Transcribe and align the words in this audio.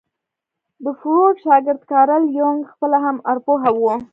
د 0.83 0.85
فروډ 0.99 1.35
شاګرد 1.45 1.81
کارل 1.91 2.23
يونګ 2.39 2.59
خپله 2.71 2.97
هم 3.05 3.17
ارواپوه 3.31 3.69
وو. 3.79 3.93